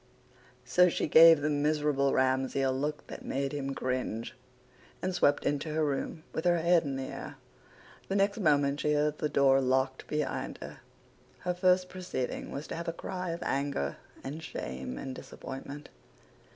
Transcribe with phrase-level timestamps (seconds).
[0.65, 4.33] So she gave the miserable Ramsay a look that made him cringe,
[4.99, 7.35] and swept into her room with her head in the air.
[8.07, 10.79] The next moment she heard the door locked behind her.
[11.41, 15.89] Her first proceeding was to have a cry of anger and shame and disappointment.